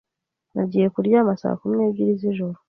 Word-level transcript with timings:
Nagiye 0.53 0.87
kuryama 0.93 1.33
saa 1.41 1.57
kumi 1.59 1.73
n'ebyiri 1.77 2.13
z'ijoro. 2.19 2.57